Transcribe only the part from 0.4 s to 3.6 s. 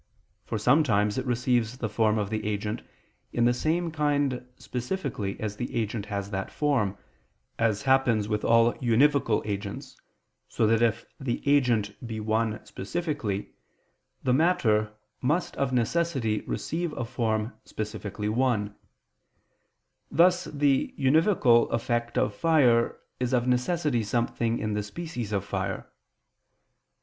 For sometimes it receives the form of the agent, in the